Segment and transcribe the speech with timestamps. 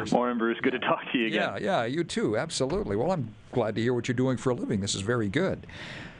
[0.00, 0.12] first.
[0.12, 0.58] Morning, Bruce.
[0.62, 1.42] Good to talk to you again.
[1.42, 2.36] Yeah, yeah, you too.
[2.36, 2.96] Absolutely.
[2.96, 4.80] Well, I'm glad to hear what you're doing for a living.
[4.80, 5.66] This is very good.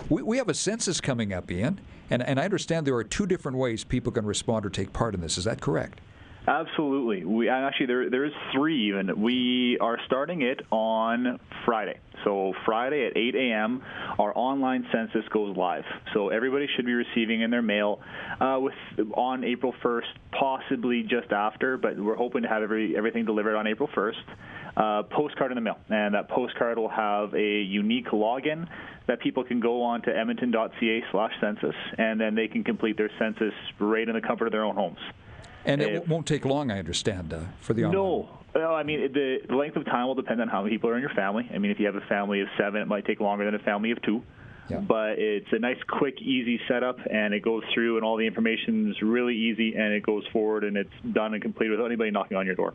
[0.08, 1.80] We, we have a census coming up, Iain,
[2.10, 5.14] and, and I understand there are two different ways people can respond or take part
[5.14, 5.38] in this.
[5.38, 6.00] Is that correct?
[6.48, 7.26] Absolutely.
[7.26, 9.20] We actually there there is three even.
[9.20, 12.00] We are starting it on Friday.
[12.24, 13.82] So Friday at 8 a.m.
[14.18, 15.84] our online census goes live.
[16.14, 18.00] So everybody should be receiving in their mail
[18.40, 18.72] uh, with
[19.14, 23.66] on April 1st, possibly just after, but we're hoping to have every everything delivered on
[23.66, 24.14] April 1st.
[24.74, 28.66] Uh, postcard in the mail, and that postcard will have a unique login
[29.06, 34.08] that people can go on to edmonton.ca/census, and then they can complete their census right
[34.08, 34.98] in the comfort of their own homes.
[35.64, 37.94] And it w- won't take long, I understand, uh, for the online.
[37.96, 38.28] No.
[38.54, 41.00] Well, I mean, the length of time will depend on how many people are in
[41.02, 41.48] your family.
[41.52, 43.58] I mean, if you have a family of seven, it might take longer than a
[43.58, 44.22] family of two.
[44.68, 44.78] Yeah.
[44.78, 48.90] But it's a nice, quick, easy setup, and it goes through, and all the information
[48.90, 52.36] is really easy, and it goes forward, and it's done and complete without anybody knocking
[52.36, 52.74] on your door.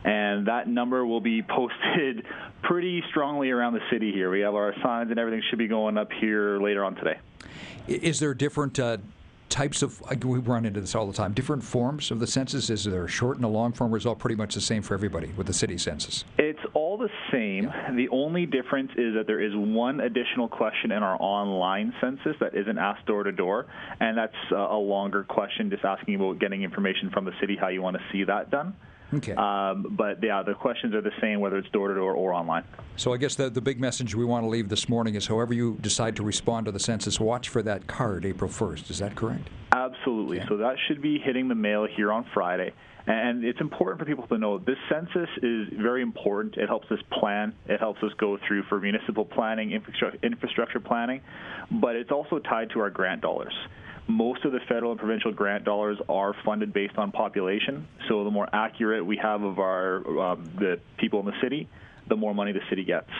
[0.04, 2.24] And that number will be posted
[2.62, 4.30] pretty strongly around the city here.
[4.30, 7.18] We have our signs and everything should be going up here later on today.
[7.88, 8.98] Is there different uh,
[9.48, 12.68] types of, we run into this all the time, different forms of the census?
[12.68, 14.60] Is there a short and a long form, or is it all pretty much the
[14.60, 16.24] same for everybody with the city census?
[16.38, 17.72] It's all the same.
[17.96, 22.54] The only difference is that there is one additional question in our online census that
[22.54, 23.66] isn't asked door to door,
[24.00, 27.68] and that's uh, a longer question, just asking about getting information from the city, how
[27.68, 28.74] you want to see that done.
[29.14, 29.32] Okay.
[29.32, 32.64] Um, but yeah, the questions are the same whether it's door to door or online.
[32.96, 35.54] So I guess the, the big message we want to leave this morning is however
[35.54, 38.90] you decide to respond to the census, watch for that card April 1st.
[38.90, 39.48] Is that correct?
[39.72, 40.42] Absolutely.
[40.48, 42.72] So that should be hitting the mail here on Friday.
[43.06, 46.56] And it's important for people to know this census is very important.
[46.56, 47.54] It helps us plan.
[47.66, 51.20] It helps us go through for municipal planning, infrastructure, infrastructure planning,
[51.70, 53.54] but it's also tied to our grant dollars.
[54.08, 57.86] Most of the federal and provincial grant dollars are funded based on population.
[58.08, 61.68] So the more accurate we have of our um, the people in the city,
[62.08, 63.10] the more money the city gets.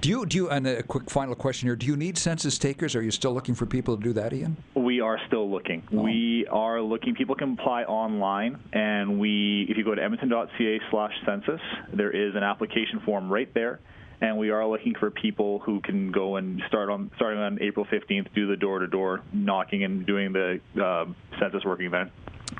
[0.00, 2.96] Do you, do you, and a quick final question here, do you need census takers?
[2.96, 4.56] Are you still looking for people to do that, Iain?
[4.74, 5.82] We are still looking.
[5.92, 7.14] We are looking.
[7.14, 11.60] People can apply online, and we, if you go to edmonton.ca/census,
[11.92, 13.80] there is an application form right there,
[14.20, 17.86] and we are looking for people who can go and start on starting on April
[17.86, 21.06] 15th, do the door-to-door knocking and doing the uh,
[21.38, 22.10] census working then.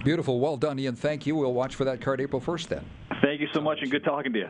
[0.04, 0.40] Beautiful.
[0.40, 0.94] Well done, Iain.
[0.94, 1.36] Thank you.
[1.36, 2.84] We'll watch for that card April 1st then.
[3.22, 4.48] Thank you so much, and good talking to you.